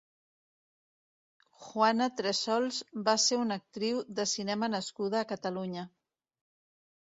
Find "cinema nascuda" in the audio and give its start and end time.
4.33-5.21